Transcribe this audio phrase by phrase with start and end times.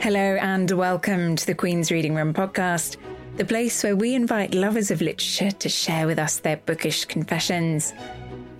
[0.00, 2.98] Hello, and welcome to the Queen's Reading Room podcast,
[3.36, 7.92] the place where we invite lovers of literature to share with us their bookish confessions.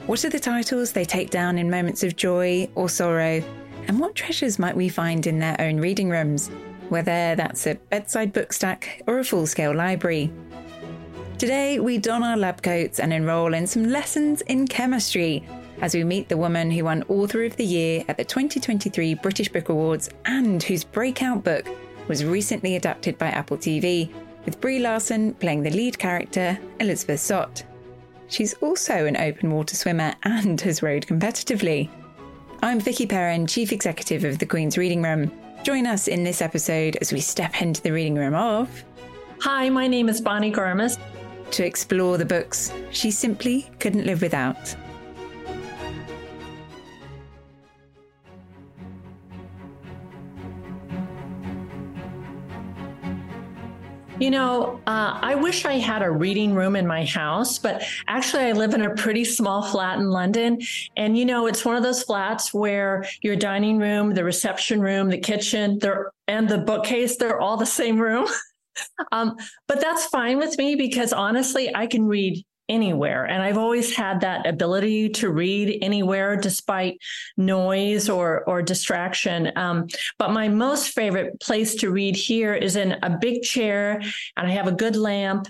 [0.07, 3.43] What are the titles they take down in moments of joy or sorrow?
[3.87, 6.49] And what treasures might we find in their own reading rooms,
[6.89, 10.33] whether that's a bedside book stack or a full scale library?
[11.37, 15.47] Today, we don our lab coats and enrol in some lessons in chemistry
[15.81, 19.49] as we meet the woman who won Author of the Year at the 2023 British
[19.49, 21.67] Book Awards and whose breakout book
[22.09, 24.13] was recently adapted by Apple TV,
[24.45, 27.63] with Brie Larson playing the lead character, Elizabeth Zott.
[28.29, 31.89] She's also an open water swimmer and has rowed competitively.
[32.63, 35.33] I'm Vicky Perrin, Chief Executive of the Queen's Reading Room.
[35.63, 38.85] Join us in this episode as we step into the reading room of.
[39.41, 40.99] Hi, my name is Bonnie Garmus.
[41.53, 44.77] To explore the books she simply couldn't live without.
[54.21, 58.45] You know, uh, I wish I had a reading room in my house, but actually,
[58.45, 60.61] I live in a pretty small flat in London.
[60.99, 65.09] And, you know, it's one of those flats where your dining room, the reception room,
[65.09, 65.81] the kitchen,
[66.29, 68.27] and the bookcase, they're all the same room.
[69.13, 73.25] um, but that's fine with me because honestly, I can read anywhere.
[73.25, 76.99] And I've always had that ability to read anywhere despite
[77.37, 79.53] noise or, or distraction.
[79.57, 84.01] Um, but my most favorite place to read here is in a big chair,
[84.37, 85.49] and I have a good lamp.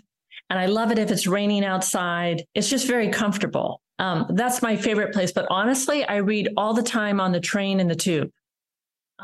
[0.49, 2.45] And I love it if it's raining outside.
[2.57, 3.81] It's just very comfortable.
[4.01, 5.31] Um, that's my favorite place.
[5.31, 8.33] But honestly, I read all the time on the train and the tube.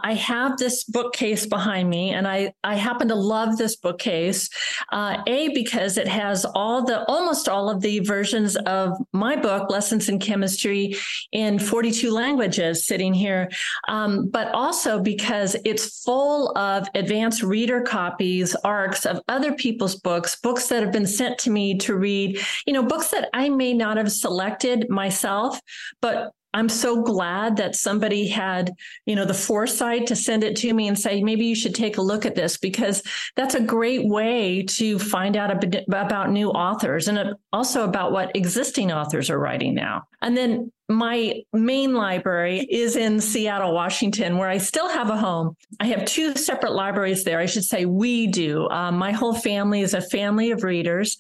[0.03, 4.49] I have this bookcase behind me, and I I happen to love this bookcase.
[4.93, 9.71] Uh, a because it has all the almost all of the versions of my book,
[9.71, 10.97] Lessons in Chemistry,
[11.33, 13.49] in 42 languages, sitting here.
[13.89, 20.37] Um, but also because it's full of advanced reader copies, ARCs of other people's books,
[20.37, 22.41] books that have been sent to me to read.
[22.67, 25.61] You know, books that I may not have selected myself,
[26.01, 28.73] but I'm so glad that somebody had,
[29.05, 31.99] you know, the foresight to send it to me and say, maybe you should take
[31.99, 33.03] a look at this because
[33.37, 35.53] that's a great way to find out
[35.87, 40.05] about new authors and also about what existing authors are writing now.
[40.23, 45.57] And then my main library is in Seattle, Washington, where I still have a home.
[45.79, 47.39] I have two separate libraries there.
[47.39, 48.67] I should say we do.
[48.71, 51.19] Um, my whole family is a family of readers.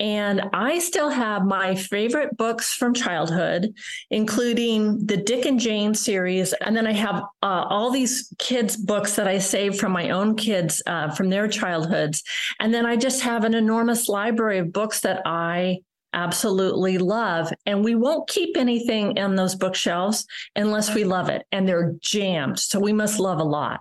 [0.00, 3.72] And I still have my favorite books from childhood,
[4.10, 6.52] including the Dick and Jane series.
[6.54, 10.36] And then I have uh, all these kids' books that I saved from my own
[10.36, 12.24] kids uh, from their childhoods.
[12.58, 15.78] And then I just have an enormous library of books that I
[16.12, 17.52] absolutely love.
[17.66, 21.46] And we won't keep anything in those bookshelves unless we love it.
[21.52, 22.58] And they're jammed.
[22.58, 23.80] So we must love a lot.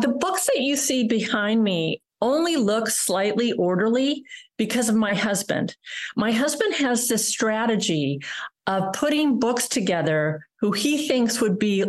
[0.00, 4.24] The books that you see behind me only look slightly orderly
[4.56, 5.76] because of my husband.
[6.16, 8.20] My husband has this strategy
[8.66, 11.84] of putting books together who he thinks would be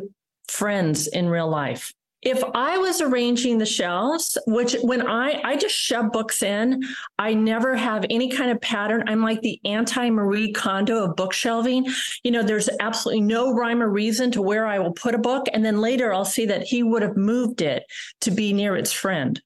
[0.50, 1.94] friends in real life.
[2.24, 6.82] If I was arranging the shelves, which when I I just shove books in,
[7.20, 9.04] I never have any kind of pattern.
[9.08, 11.86] I'm like the anti Marie Kondo of bookshelving.
[12.24, 15.48] You know, there's absolutely no rhyme or reason to where I will put a book,
[15.54, 17.84] and then later I'll see that he would have moved it
[18.22, 19.42] to be near its friend.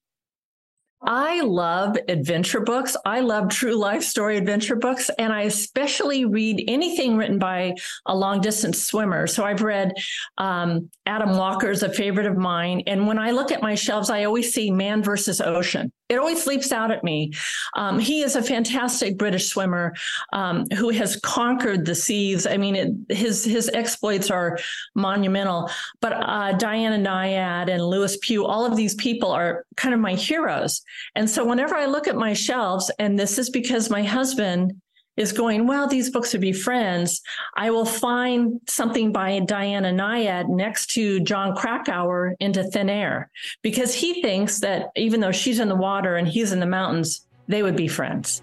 [1.01, 2.97] I love adventure books.
[3.05, 5.11] I love true life story adventure books.
[5.19, 7.75] And I especially read anything written by
[8.07, 9.27] a long distance swimmer.
[9.27, 9.93] So I've read
[10.37, 12.81] um, Adam Walker's a favorite of mine.
[12.87, 15.91] And when I look at my shelves, I always see Man versus Ocean.
[16.09, 17.33] It always leaps out at me.
[17.75, 19.93] Um, he is a fantastic British swimmer
[20.33, 22.47] um, who has conquered the seas.
[22.47, 24.57] I mean, it, his his exploits are
[24.95, 25.69] monumental.
[25.99, 30.13] But uh, Diana Nyad and Lewis Pugh, all of these people are kind of my
[30.13, 30.81] heroes.
[31.15, 34.81] And so whenever I look at my shelves, and this is because my husband
[35.17, 37.21] is going, well, these books would be friends,
[37.55, 43.29] I will find something by Diana Nyad next to Jon Krakauer into thin air
[43.63, 47.25] because he thinks that even though she's in the water and he's in the mountains,
[47.47, 48.41] they would be friends.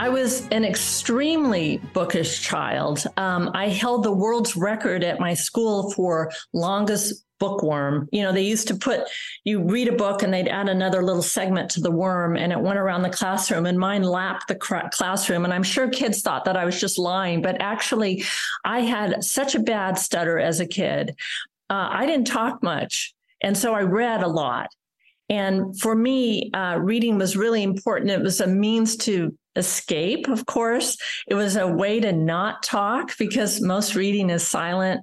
[0.00, 3.04] I was an extremely bookish child.
[3.18, 8.08] Um, I held the world's record at my school for longest bookworm.
[8.10, 9.02] You know, they used to put,
[9.44, 12.58] you read a book and they'd add another little segment to the worm and it
[12.58, 15.44] went around the classroom and mine lapped the cr- classroom.
[15.44, 18.24] And I'm sure kids thought that I was just lying, but actually,
[18.64, 21.14] I had such a bad stutter as a kid.
[21.68, 23.12] Uh, I didn't talk much.
[23.42, 24.68] And so I read a lot.
[25.30, 28.10] And for me, uh, reading was really important.
[28.10, 30.96] It was a means to escape, of course.
[31.28, 35.00] It was a way to not talk because most reading is silent.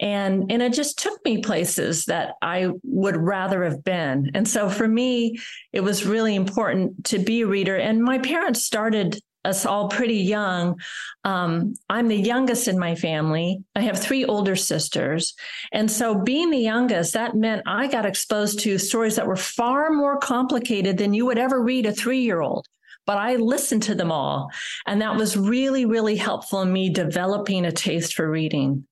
[0.00, 4.30] And, and it just took me places that I would rather have been.
[4.34, 5.38] And so for me,
[5.72, 7.76] it was really important to be a reader.
[7.76, 10.80] And my parents started us all pretty young.
[11.24, 13.62] Um, I'm the youngest in my family.
[13.74, 15.34] I have three older sisters.
[15.72, 19.90] And so, being the youngest, that meant I got exposed to stories that were far
[19.90, 22.66] more complicated than you would ever read a three year old
[23.06, 24.50] but I listened to them all.
[24.86, 28.86] And that was really, really helpful in me developing a taste for reading.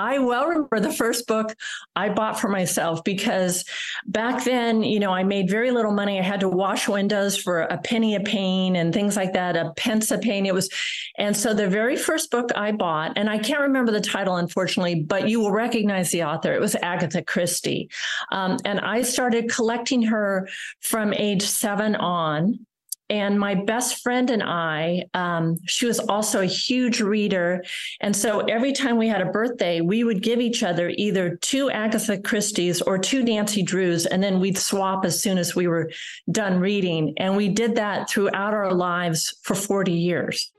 [0.00, 1.54] I well remember the first book
[1.94, 3.66] I bought for myself because
[4.06, 6.18] back then, you know, I made very little money.
[6.18, 9.74] I had to wash windows for a penny a pane and things like that, a
[9.76, 10.46] pence a pane.
[10.46, 10.70] It was,
[11.18, 15.02] and so the very first book I bought, and I can't remember the title, unfortunately,
[15.02, 16.54] but you will recognize the author.
[16.54, 17.90] It was Agatha Christie.
[18.32, 20.48] Um, and I started collecting her
[20.80, 22.66] from age seven on
[23.10, 27.64] and my best friend and I, um, she was also a huge reader.
[28.00, 31.70] And so every time we had a birthday, we would give each other either two
[31.70, 35.90] Agatha Christie's or two Nancy Drews, and then we'd swap as soon as we were
[36.30, 37.14] done reading.
[37.16, 40.52] And we did that throughout our lives for 40 years.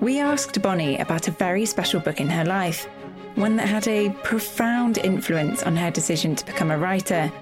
[0.00, 2.86] We asked Bonnie about a very special book in her life,
[3.36, 7.32] one that had a profound influence on her decision to become a writer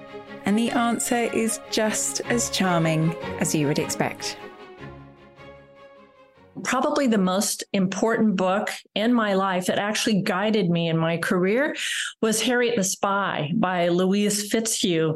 [0.45, 4.37] and the answer is just as charming as you would expect.
[6.63, 11.75] Probably the most important book in my life that actually guided me in my career
[12.21, 15.15] was Harriet the Spy by Louise Fitzhugh.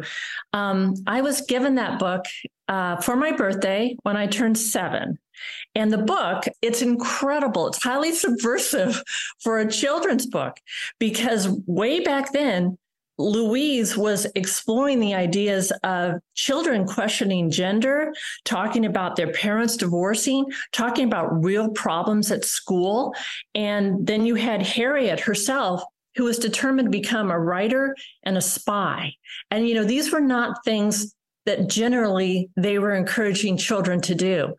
[0.52, 2.26] Um, I was given that book
[2.68, 5.18] uh, for my birthday when I turned seven.
[5.76, 7.68] And the book, it's incredible.
[7.68, 9.02] It's highly subversive
[9.40, 10.58] for a children's book
[11.00, 12.78] because way back then,
[13.20, 18.14] Louise was exploring the ideas of children questioning gender,
[18.46, 23.14] talking about their parents divorcing, talking about real problems at school.
[23.54, 25.84] And then you had Harriet herself,
[26.16, 27.94] who was determined to become a writer
[28.24, 29.14] and a spy.
[29.52, 31.14] And, you know, these were not things
[31.46, 34.56] that generally they were encouraging children to do.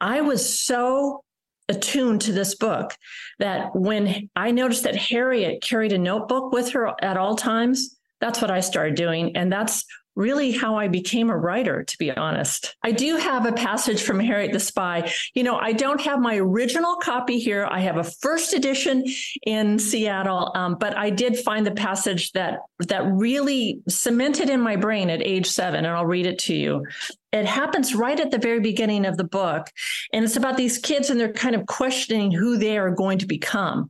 [0.00, 1.24] I was so
[1.68, 2.94] attuned to this book
[3.38, 8.40] that when I noticed that Harriet carried a notebook with her at all times, that's
[8.40, 9.36] what I started doing.
[9.36, 9.84] And that's
[10.18, 12.74] really how I became a writer, to be honest.
[12.82, 15.12] I do have a passage from Harriet the Spy.
[15.34, 17.68] You know, I don't have my original copy here.
[17.70, 19.04] I have a first edition
[19.46, 24.74] in Seattle, um, but I did find the passage that that really cemented in my
[24.74, 26.84] brain at age seven, and I'll read it to you.
[27.32, 29.68] It happens right at the very beginning of the book,
[30.12, 33.26] and it's about these kids and they're kind of questioning who they are going to
[33.26, 33.88] become.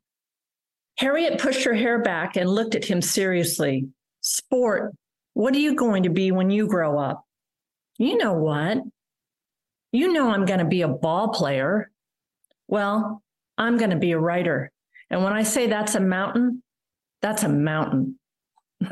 [0.99, 3.87] Harriet pushed her hair back and looked at him seriously.
[4.21, 4.95] Sport,
[5.35, 7.25] what are you going to be when you grow up?
[7.99, 8.79] You know what?
[9.93, 11.91] You know I'm going to be a ball player.
[12.67, 13.23] Well,
[13.57, 14.71] I'm going to be a writer.
[15.11, 16.63] And when I say that's a mountain,
[17.23, 18.19] that's a mountain.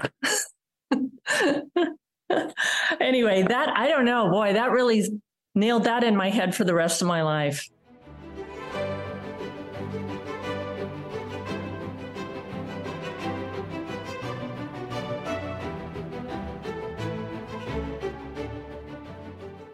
[3.01, 5.05] anyway, that I don't know, boy, that really
[5.55, 7.69] nailed that in my head for the rest of my life.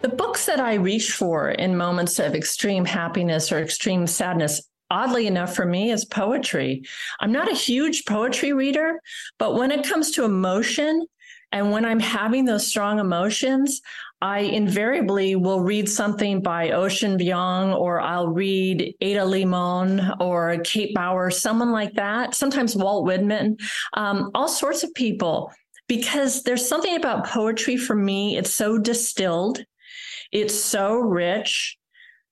[0.03, 5.29] The books that I reach for in moments of extreme happiness or extreme sadness, oddly
[5.29, 6.83] enough for me, is poetry.
[7.21, 9.01] I'm not a huge poetry reader,
[9.39, 11.07] but when it comes to emotion
[11.53, 13.81] and when I'm having those strong emotions,
[14.21, 20.95] I invariably will read something by Ocean Vuong or I'll read Ada Limon or Kate
[20.97, 22.35] Baer, someone like that.
[22.35, 23.57] Sometimes Walt Whitman,
[23.95, 25.53] um, all sorts of people,
[25.87, 28.37] because there's something about poetry for me.
[28.37, 29.65] It's so distilled.
[30.31, 31.77] It's so rich.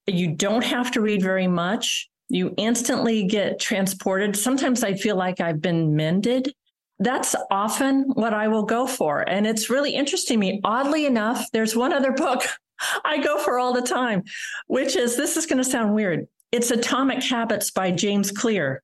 [0.07, 2.09] You don't have to read very much.
[2.29, 4.37] You instantly get transported.
[4.37, 6.55] Sometimes I feel like I've been mended.
[6.99, 9.29] That's often what I will go for.
[9.29, 10.61] And it's really interesting to me.
[10.65, 12.43] Oddly enough, there's one other book
[13.05, 14.23] I go for all the time,
[14.67, 16.27] which is this is going to sound weird.
[16.53, 18.83] It's Atomic Habits by James Clear.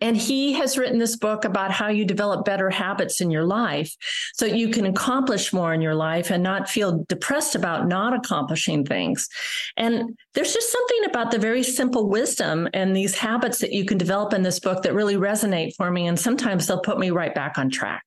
[0.00, 3.94] And he has written this book about how you develop better habits in your life
[4.34, 8.84] so you can accomplish more in your life and not feel depressed about not accomplishing
[8.84, 9.28] things.
[9.76, 13.96] And there's just something about the very simple wisdom and these habits that you can
[13.96, 16.06] develop in this book that really resonate for me.
[16.06, 18.04] And sometimes they'll put me right back on track.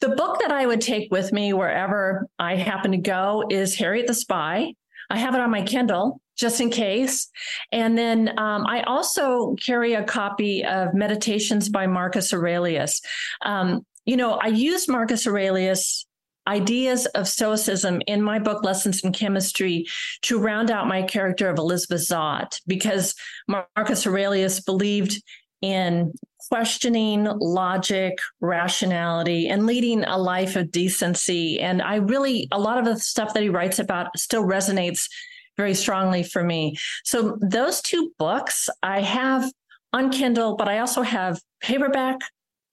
[0.00, 4.06] The book that I would take with me wherever I happen to go is Harriet
[4.06, 4.74] the Spy.
[5.10, 7.28] I have it on my Kindle just in case.
[7.70, 13.02] And then um, I also carry a copy of Meditations by Marcus Aurelius.
[13.44, 16.06] Um, you know, I use Marcus Aurelius
[16.46, 19.86] ideas of Stoicism in my book, Lessons in Chemistry,
[20.22, 23.14] to round out my character of Elizabeth Zott, because
[23.46, 25.22] Marcus Aurelius believed
[25.60, 26.12] in
[26.50, 31.60] questioning logic, rationality, and leading a life of decency.
[31.60, 35.08] And I really, a lot of the stuff that he writes about still resonates
[35.56, 36.76] very strongly for me.
[37.04, 39.50] So those two books I have
[39.92, 42.16] on Kindle, but I also have paperback,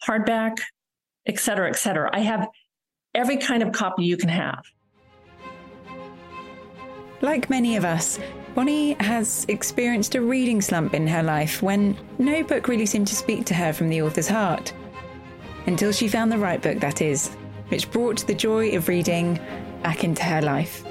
[0.07, 0.57] hardback,
[1.25, 2.10] et cetera, et cetera.
[2.13, 2.48] I have
[3.13, 4.63] every kind of copy you can have.
[7.21, 8.19] Like many of us,
[8.53, 13.15] Bonnie has experienced a reading slump in her life when no book really seemed to
[13.15, 14.71] speak to her from the author's heart.
[15.65, 17.29] Until she found the right book, that is,
[17.69, 19.39] which brought the joy of reading
[19.81, 20.83] back into her life.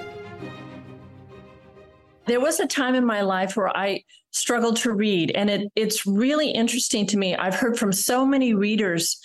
[2.27, 4.03] There was a time in my life where I
[4.33, 7.37] struggled to read, and it, it's really interesting to me.
[7.37, 9.17] I've heard from so many readers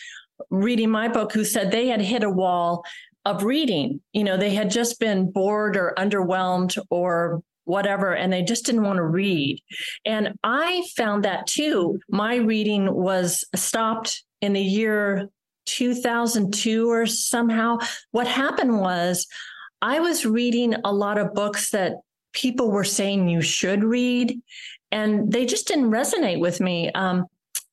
[0.52, 2.84] reading my book who said they had hit a wall
[3.26, 4.02] of reading.
[4.14, 8.84] You know, they had just been bored or underwhelmed or whatever, and they just didn't
[8.84, 9.62] want to read.
[10.06, 12.00] And I found that too.
[12.10, 15.30] My reading was stopped in the year
[15.68, 17.78] 2002 or somehow.
[18.12, 19.28] What happened was
[19.82, 21.94] I was reading a lot of books that
[22.34, 24.40] people were saying you should read,
[24.92, 26.92] and they just didn't resonate with me.
[26.92, 27.26] Um,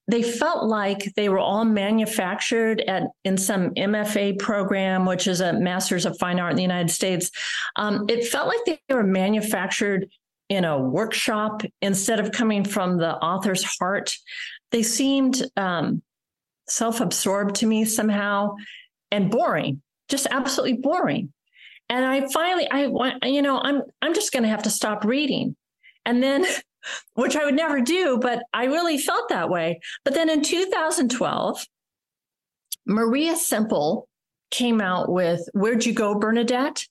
[0.09, 5.53] they felt like they were all manufactured at in some MFA program, which is a
[5.53, 7.31] Master's of Fine Art in the United States.
[7.77, 10.09] Um, it felt like they were manufactured
[10.49, 14.17] in a workshop instead of coming from the author's heart.
[14.71, 16.03] They seemed um,
[16.69, 18.55] self-absorbed to me somehow
[19.11, 21.33] and boring, just absolutely boring.
[21.91, 25.55] And I finally, I, you know, I'm I'm just going to have to stop reading.
[26.07, 26.47] And then
[27.15, 29.81] which I would never do, but I really felt that way.
[30.05, 31.67] But then in 2012,
[32.87, 34.09] Maria Semple
[34.51, 36.87] came out with Where'd You Go, Bernadette?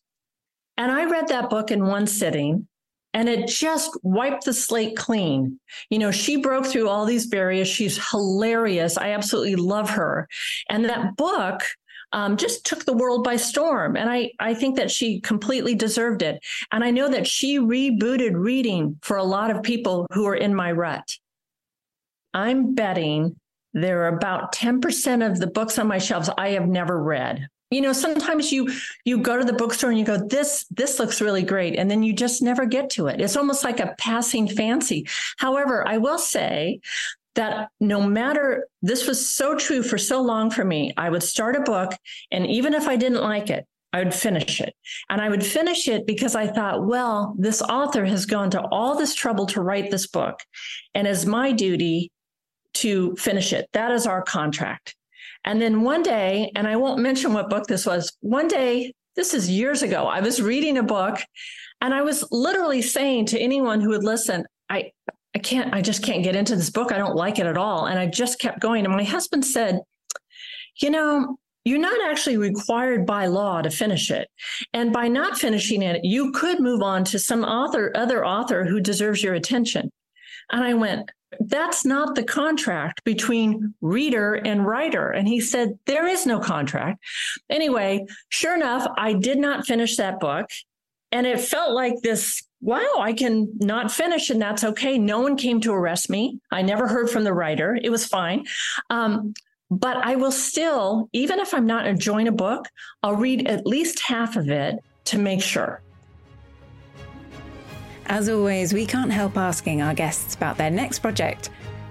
[0.78, 2.68] And I read that book in one sitting
[3.14, 5.60] and it just wiped the slate clean.
[5.90, 7.68] You know, she broke through all these barriers.
[7.68, 8.96] She's hilarious.
[8.96, 10.28] I absolutely love her.
[10.70, 11.62] And that book
[12.14, 13.96] um, just took the world by storm.
[13.96, 16.44] And I, I think that she completely deserved it.
[16.72, 20.56] And I know that she rebooted reading for a lot of people who are in
[20.56, 21.18] my rut.
[22.34, 23.36] I'm betting
[23.74, 27.48] there are about 10% of the books on my shelves I have never read.
[27.70, 28.70] You know, sometimes you
[29.04, 32.02] you go to the bookstore and you go, this this looks really great, and then
[32.02, 33.20] you just never get to it.
[33.20, 35.06] It's almost like a passing fancy.
[35.38, 36.80] However, I will say
[37.38, 41.56] that no matter this was so true for so long for me, I would start
[41.56, 41.94] a book,
[42.32, 44.76] and even if I didn't like it, I would finish it.
[45.10, 48.98] And I would finish it because I thought, well, this author has gone to all
[48.98, 50.40] this trouble to write this book,
[50.94, 52.12] and it's my duty
[52.76, 53.70] to finish it.
[53.74, 54.96] That is our contract.
[55.46, 59.34] And then one day, and I won't mention what book this was, one day, this
[59.34, 61.20] is years ago, I was reading a book
[61.82, 64.92] and I was literally saying to anyone who would listen, I,
[65.38, 66.92] I can't, I just can't get into this book.
[66.92, 67.86] I don't like it at all.
[67.86, 68.86] And I just kept going.
[68.86, 69.82] And my husband said,
[70.82, 74.30] you know, you're not actually required by law to finish it.
[74.74, 78.80] And by not finishing it, you could move on to some author, other author who
[78.80, 79.92] deserves your attention.
[80.52, 85.12] And I went, that's not the contract between reader and writer.
[85.12, 87.04] And he said, there is no contract.
[87.48, 90.48] Anyway, sure enough, I did not finish that book.
[91.12, 94.98] And it felt like this wow, I can not finish and that's okay.
[94.98, 96.40] No one came to arrest me.
[96.52, 97.78] I never heard from the writer.
[97.82, 98.46] It was fine.
[98.90, 99.34] Um,
[99.70, 102.68] but I will still, even if I'm not enjoying a book,
[103.04, 105.82] I'll read at least half of it to make sure.
[108.06, 111.50] As always, we can't help asking our guests about their next project.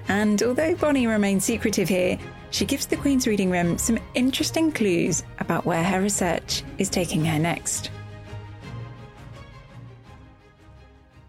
[0.09, 2.19] And although Bonnie remains secretive here,
[2.51, 7.25] she gives the Queen's Reading Room some interesting clues about where her research is taking
[7.25, 7.91] her next.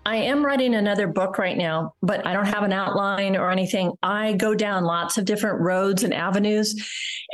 [0.08, 3.92] I am writing another book right now, but I don't have an outline or anything.
[4.02, 6.82] I go down lots of different roads and avenues.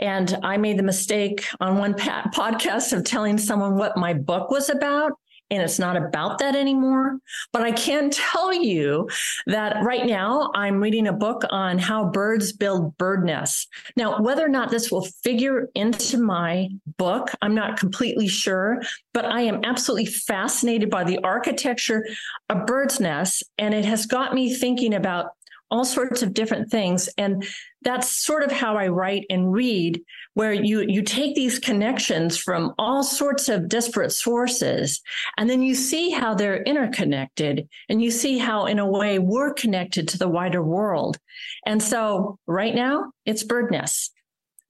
[0.01, 4.71] And I made the mistake on one podcast of telling someone what my book was
[4.71, 5.11] about
[5.53, 7.19] and it's not about that anymore.
[7.51, 9.07] But I can tell you
[9.45, 13.67] that right now I'm reading a book on how birds build bird nests.
[13.95, 18.81] Now, whether or not this will figure into my book, I'm not completely sure,
[19.13, 22.07] but I am absolutely fascinated by the architecture
[22.49, 23.43] of birds' nests.
[23.59, 25.27] And it has got me thinking about
[25.69, 27.09] all sorts of different things.
[27.17, 27.45] And
[27.83, 30.01] that's sort of how I write and read,
[30.33, 35.01] where you you take these connections from all sorts of disparate sources,
[35.37, 39.53] and then you see how they're interconnected, and you see how, in a way, we're
[39.53, 41.17] connected to the wider world.
[41.65, 44.11] And so, right now, it's bird nests.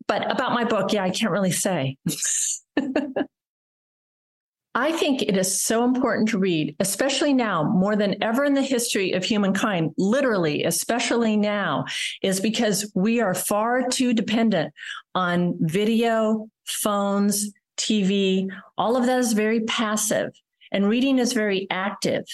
[0.08, 1.98] But about my book, yeah, I can't really say.
[4.76, 8.62] I think it is so important to read, especially now, more than ever in the
[8.64, 11.86] history of humankind, literally, especially now,
[12.24, 14.74] is because we are far too dependent
[15.14, 18.48] on video, phones, TV.
[18.76, 20.32] All of that is very passive,
[20.72, 22.26] and reading is very active.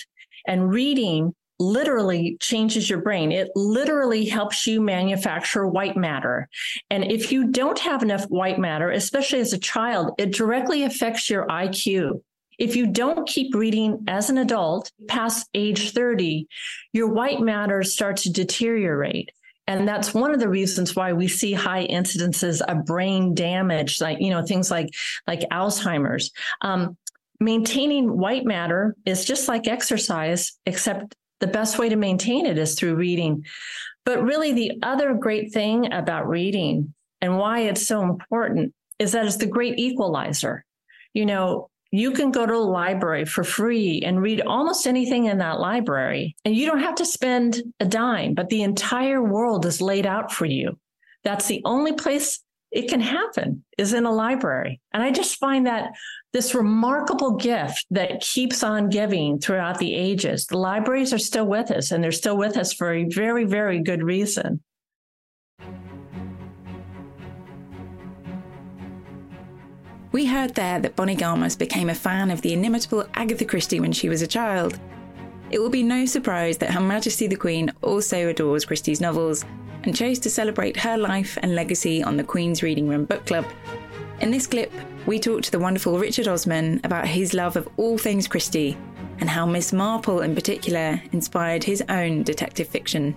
[0.47, 3.33] And reading literally changes your brain.
[3.33, 6.47] It literally helps you manufacture white matter.
[6.89, 11.29] And if you don't have enough white matter, especially as a child, it directly affects
[11.29, 12.21] your IQ.
[12.59, 16.47] If you don't keep reading as an adult past age 30,
[16.93, 19.31] your white matter starts to deteriorate.
[19.65, 24.17] And that's one of the reasons why we see high incidences of brain damage, like,
[24.19, 24.89] you know, things like,
[25.27, 26.31] like Alzheimer's.
[26.61, 26.97] Um,
[27.39, 32.75] maintaining white matter is just like exercise, except the best way to maintain it is
[32.75, 33.45] through reading.
[34.05, 39.25] But really, the other great thing about reading and why it's so important is that
[39.25, 40.65] it's the great equalizer.
[41.13, 45.39] You know, you can go to a library for free and read almost anything in
[45.39, 46.35] that library.
[46.45, 50.31] And you don't have to spend a dime, but the entire world is laid out
[50.31, 50.77] for you.
[51.23, 52.39] That's the only place
[52.71, 54.79] it can happen is in a library.
[54.93, 55.91] And I just find that
[56.33, 60.45] this remarkable gift that keeps on giving throughout the ages.
[60.45, 63.81] The libraries are still with us and they're still with us for a very, very
[63.81, 64.61] good reason.
[70.11, 73.91] We heard there that Bonnie Garmus became a fan of the inimitable Agatha Christie when
[73.91, 74.79] she was a child.
[75.51, 79.45] It will be no surprise that Her Majesty the Queen also adores Christie's novels
[79.83, 83.45] and chose to celebrate her life and legacy on the Queen's Reading Room Book Club.
[84.19, 84.71] In this clip,
[85.05, 88.77] we talk to the wonderful Richard Osman about his love of all things Christie
[89.19, 93.15] and how Miss Marple in particular inspired his own detective fiction.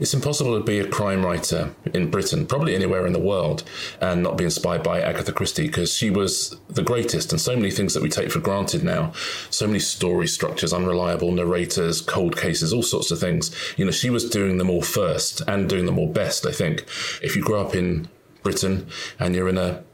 [0.00, 3.62] It's impossible to be a crime writer in Britain, probably anywhere in the world,
[4.00, 7.30] and not be inspired by Agatha Christie because she was the greatest.
[7.30, 9.12] And so many things that we take for granted now,
[9.50, 13.54] so many story structures, unreliable narrators, cold cases, all sorts of things.
[13.76, 16.80] You know, she was doing them all first and doing them all best, I think.
[17.22, 18.08] If you grow up in
[18.42, 18.88] Britain
[19.20, 19.84] and you're in a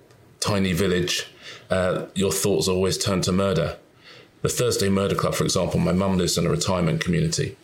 [0.41, 1.27] tiny village,
[1.69, 3.77] uh, your thoughts always turn to murder.
[4.41, 7.59] The Thursday Murder Club, for example, my mum lives in a retirement community.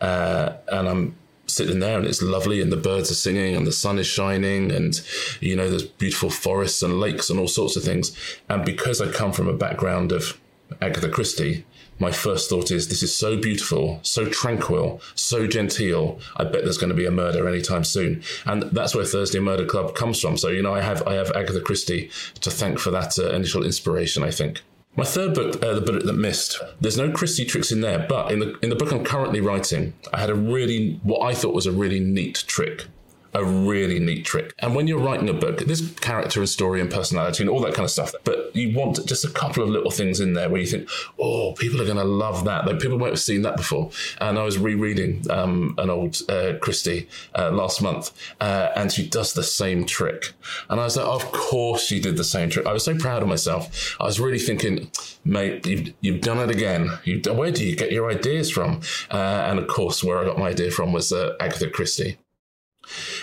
[0.00, 1.16] Uh, and I'm
[1.52, 4.70] sitting there and it's lovely and the birds are singing and the sun is shining
[4.70, 5.00] and
[5.40, 8.16] you know there's beautiful forests and lakes and all sorts of things.
[8.48, 10.38] And because i come from a background of
[10.80, 11.64] agatha christie
[11.98, 16.18] my first thought is this is so beautiful so tranquil so genteel.
[16.36, 18.22] I bet there's going to be a murder anytime soon.
[18.46, 20.36] And that's where thursday murder club comes from.
[20.36, 22.10] So you know i have i have agatha christie
[22.40, 24.62] to thank for that uh, initial inspiration i think
[24.96, 28.30] my third book, uh, The Bullet That Missed, there's no Christie tricks in there, but
[28.30, 31.54] in the in the book I'm currently writing, I had a really what I thought
[31.54, 32.86] was a really neat trick
[33.34, 34.54] a really neat trick.
[34.58, 37.74] And when you're writing a book, there's character and story and personality and all that
[37.74, 38.12] kind of stuff.
[38.24, 41.52] But you want just a couple of little things in there where you think, oh,
[41.54, 42.66] people are going to love that.
[42.66, 43.90] Like people might have seen that before.
[44.20, 49.06] And I was rereading um, an old uh, Christie uh, last month, uh, and she
[49.06, 50.32] does the same trick.
[50.68, 52.66] And I was like, of course she did the same trick.
[52.66, 53.96] I was so proud of myself.
[54.00, 54.90] I was really thinking,
[55.24, 56.90] mate, you've, you've done it again.
[57.04, 58.80] You've, where do you get your ideas from?
[59.10, 62.18] Uh, and of course, where I got my idea from was uh, Agatha Christie.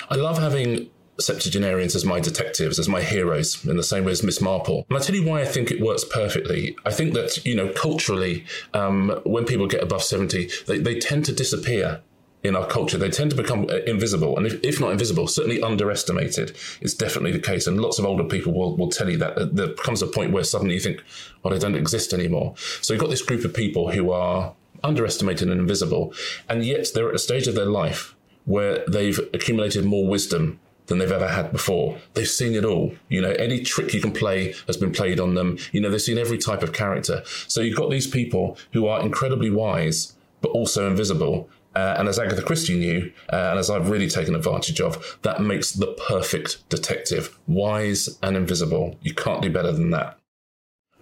[0.09, 4.23] I love having septuagenarians as my detectives, as my heroes, in the same way as
[4.23, 4.85] Miss Marple.
[4.89, 6.75] And I tell you why I think it works perfectly.
[6.85, 11.25] I think that, you know, culturally, um, when people get above 70, they, they tend
[11.25, 12.01] to disappear
[12.41, 12.97] in our culture.
[12.97, 14.37] They tend to become uh, invisible.
[14.37, 17.67] And if, if not invisible, certainly underestimated is definitely the case.
[17.67, 19.55] And lots of older people will, will tell you that.
[19.55, 21.03] There comes a point where suddenly you think,
[21.43, 22.53] well, they don't exist anymore.
[22.81, 26.13] So you've got this group of people who are underestimated and invisible,
[26.47, 30.97] and yet they're at a stage of their life where they've accumulated more wisdom than
[30.97, 31.97] they've ever had before.
[32.15, 32.93] They've seen it all.
[33.07, 35.57] You know, any trick you can play has been played on them.
[35.71, 37.23] You know, they've seen every type of character.
[37.47, 41.49] So you've got these people who are incredibly wise, but also invisible.
[41.75, 45.41] Uh, and as Agatha Christie knew, uh, and as I've really taken advantage of, that
[45.41, 47.37] makes the perfect detective.
[47.47, 48.97] Wise and invisible.
[49.01, 50.18] You can't do better than that.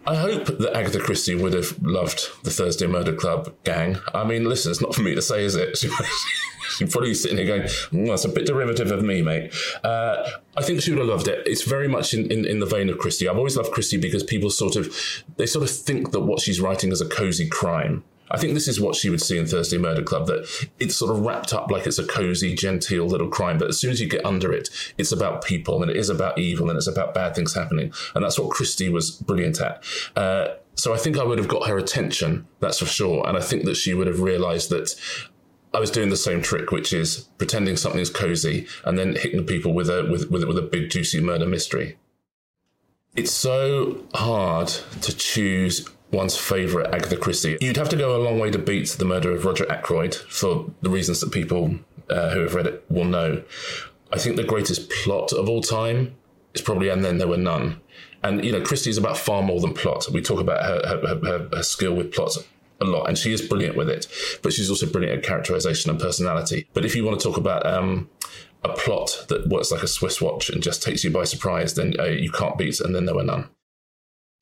[0.07, 3.97] I hope that Agatha Christie would have loved the Thursday Murder Club gang.
[4.13, 5.77] I mean, listen, it's not for me to say, is it?
[6.77, 9.53] She's probably sitting here going, mm, that's a bit derivative of me, mate.
[9.83, 11.45] Uh, I think she would have loved it.
[11.45, 13.27] It's very much in, in, in, the vein of Christie.
[13.27, 14.95] I've always loved Christie because people sort of,
[15.35, 18.05] they sort of think that what she's writing is a cozy crime.
[18.31, 20.47] I think this is what she would see in Thursday Murder Club that
[20.79, 23.57] it's sort of wrapped up like it's a cozy, genteel little crime.
[23.57, 26.37] But as soon as you get under it, it's about people and it is about
[26.37, 27.93] evil and it's about bad things happening.
[28.15, 29.83] And that's what Christie was brilliant at.
[30.15, 33.27] Uh, so I think I would have got her attention, that's for sure.
[33.27, 34.93] And I think that she would have realized that
[35.73, 39.73] I was doing the same trick, which is pretending something's cozy and then hitting people
[39.73, 41.97] with a with with, with a big juicy murder mystery.
[43.15, 44.67] It's so hard
[45.01, 47.57] to choose one's favourite Agatha Christie.
[47.61, 50.71] You'd have to go a long way to beat The Murder of Roger Ackroyd for
[50.81, 53.43] the reasons that people uh, who have read it will know.
[54.11, 56.15] I think the greatest plot of all time
[56.53, 57.81] is probably And Then There Were None.
[58.23, 60.07] And, you know, Christie is about far more than plot.
[60.11, 62.39] We talk about her, her, her, her skill with plots
[62.79, 64.07] a lot, and she is brilliant with it.
[64.41, 66.67] But she's also brilliant at characterization and personality.
[66.73, 68.09] But if you want to talk about um,
[68.63, 71.93] a plot that works like a Swiss watch and just takes you by surprise, then
[71.99, 72.79] uh, you can't beat.
[72.79, 73.49] And then there were none.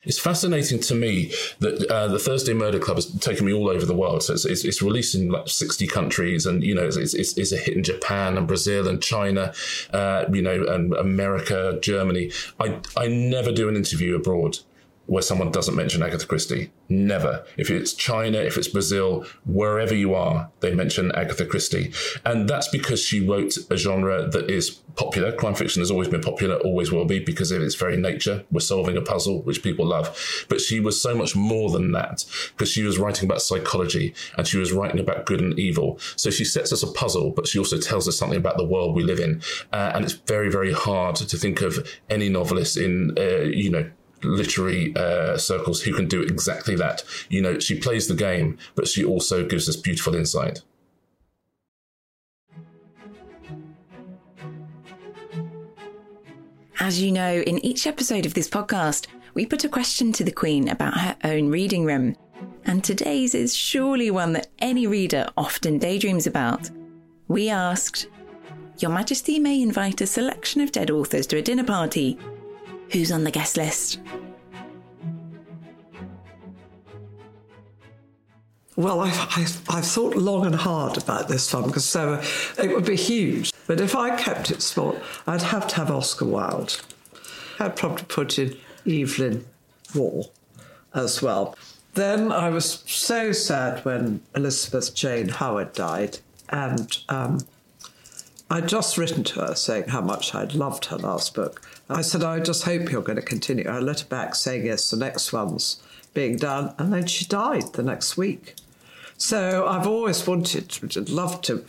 [0.06, 3.86] It's fascinating to me that uh, the Thursday Murder Club has taken me all over
[3.86, 4.24] the world.
[4.24, 7.52] So it's, it's, it's released in like 60 countries and, you know, it's, it's, it's
[7.52, 9.54] a hit in Japan and Brazil and China,
[9.92, 12.32] uh, you know, and America, Germany.
[12.60, 14.60] I, I never do an interview abroad
[15.08, 16.72] where someone doesn't mention Agatha Christie.
[16.90, 17.46] Never.
[17.58, 21.92] If it's China, if it's Brazil, wherever you are, they mention Agatha Christie.
[22.26, 25.32] And that's because she wrote a genre that is popular.
[25.32, 28.46] Crime fiction has always been popular, always will be, because of its very nature.
[28.52, 30.46] We're solving a puzzle, which people love.
[30.48, 34.48] But she was so much more than that, because she was writing about psychology and
[34.48, 36.00] she was writing about good and evil.
[36.16, 38.96] So she sets us a puzzle, but she also tells us something about the world
[38.96, 39.42] we live in.
[39.72, 43.90] Uh, and it's very, very hard to think of any novelist in, uh, you know,
[44.26, 47.04] literary uh, circles who can do exactly that.
[47.30, 50.62] You know, she plays the game, but she also gives us beautiful insight.
[56.80, 60.32] As you know, in each episode of this podcast, we put a question to the
[60.32, 62.16] Queen about her own reading room.
[62.66, 66.70] And today's is surely one that any reader often daydreams about.
[67.28, 68.08] We asked,
[68.80, 72.20] Your Majesty may invite a selection of dead authors to a dinner party
[72.92, 74.00] who's on the guest list.
[78.78, 82.22] Well, I've, I've, I've, thought long and hard about this one because so
[82.62, 83.54] it would be huge.
[83.68, 86.82] But if I kept it small, I'd have to have Oscar Wilde.
[87.58, 89.46] I'd probably put in Evelyn
[89.94, 90.24] Waugh
[90.94, 91.56] as well.
[91.94, 96.20] Then I was so sad when Elizabeth Jane Howard died,
[96.50, 97.40] and um,
[98.50, 101.62] I'd just written to her saying how much I'd loved her last book.
[101.90, 103.68] I said, I just hope you're going to continue.
[103.68, 105.82] I let her back saying, yes, the next one's
[106.14, 106.74] being done.
[106.78, 108.56] And then she died the next week.
[109.18, 111.64] So I've always wanted, to, love to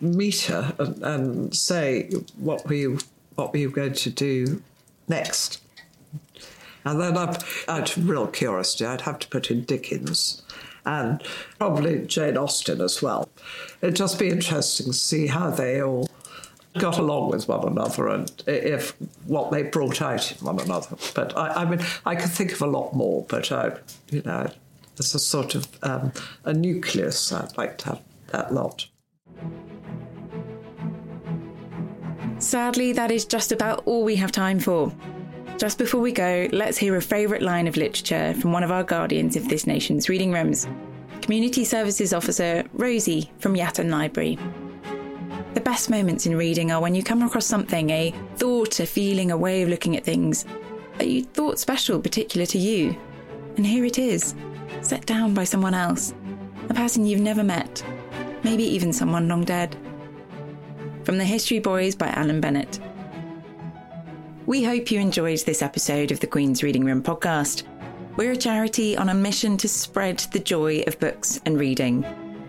[0.00, 2.98] meet her and, and say, what were you,
[3.34, 4.62] what were you going to do
[5.08, 5.62] next?
[6.84, 10.42] And then I've, out of real curiosity, I'd have to put in Dickens
[10.84, 11.22] and
[11.58, 13.28] probably Jane Austen as well.
[13.82, 16.08] It'd just be interesting to see how they all
[16.78, 18.90] got along with one another and if
[19.26, 20.96] what they brought out in one another.
[21.14, 23.76] But I, I mean, I could think of a lot more, but I,
[24.10, 24.50] you know,
[24.98, 26.12] it's a sort of um,
[26.44, 27.32] a nucleus.
[27.32, 28.86] I'd like to have that lot.
[32.38, 34.92] Sadly, that is just about all we have time for.
[35.58, 38.84] Just before we go, let's hear a favourite line of literature from one of our
[38.84, 40.68] guardians of this nation's reading rooms,
[41.22, 44.38] Community Services Officer Rosie from Yatton Library.
[45.66, 49.36] Best moments in reading are when you come across something, a thought, a feeling, a
[49.36, 50.44] way of looking at things
[50.98, 52.96] that you thought special, particular to you.
[53.56, 54.36] And here it is,
[54.80, 56.14] set down by someone else,
[56.68, 57.84] a person you've never met,
[58.44, 59.76] maybe even someone long dead.
[61.02, 62.78] From The History Boys by Alan Bennett.
[64.46, 67.64] We hope you enjoyed this episode of the Queen's Reading Room podcast.
[68.16, 72.06] We're a charity on a mission to spread the joy of books and reading.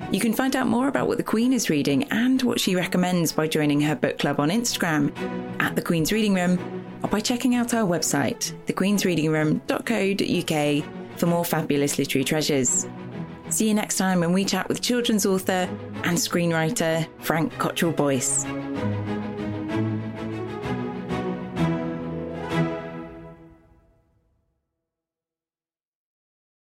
[0.10, 3.34] You can find out more about what the Queen is reading and what she recommends
[3.34, 5.12] by joining her book club on Instagram
[5.60, 6.58] at the Queen's Reading Room
[7.04, 12.88] or by checking out our website, thequeensreadingroom.co.uk, for more fabulous literary treasures.
[13.50, 15.68] See you next time when we chat with children's author
[16.04, 18.46] and screenwriter Frank Cottrell Boyce.